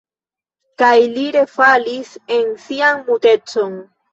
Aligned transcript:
Kaj 0.81 0.93
li 1.17 1.27
refalis 1.35 2.11
en 2.39 2.51
sian 2.67 3.07
mutecon. 3.11 3.79